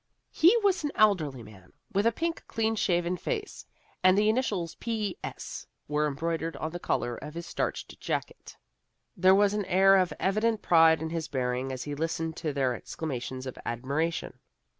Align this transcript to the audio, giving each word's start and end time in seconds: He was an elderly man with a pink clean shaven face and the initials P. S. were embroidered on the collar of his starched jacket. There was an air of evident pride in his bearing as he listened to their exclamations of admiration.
He 0.31 0.57
was 0.63 0.83
an 0.83 0.91
elderly 0.95 1.43
man 1.43 1.73
with 1.93 2.07
a 2.07 2.11
pink 2.11 2.41
clean 2.47 2.73
shaven 2.75 3.17
face 3.17 3.67
and 4.03 4.17
the 4.17 4.29
initials 4.29 4.73
P. 4.73 5.15
S. 5.23 5.67
were 5.87 6.07
embroidered 6.07 6.57
on 6.57 6.71
the 6.71 6.79
collar 6.79 7.17
of 7.17 7.35
his 7.35 7.45
starched 7.45 7.99
jacket. 7.99 8.57
There 9.15 9.35
was 9.35 9.53
an 9.53 9.65
air 9.65 9.97
of 9.97 10.11
evident 10.19 10.63
pride 10.63 11.03
in 11.03 11.11
his 11.11 11.27
bearing 11.27 11.71
as 11.71 11.83
he 11.83 11.93
listened 11.93 12.35
to 12.37 12.51
their 12.51 12.73
exclamations 12.73 13.45
of 13.45 13.59
admiration. 13.63 14.39